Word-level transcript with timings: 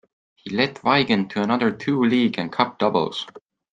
He 0.33 0.49
led 0.49 0.79
Wigan 0.83 1.27
to 1.27 1.43
another 1.43 1.69
two 1.69 2.03
League 2.03 2.39
and 2.39 2.51
Cup 2.51 2.79
doubles. 2.79 3.27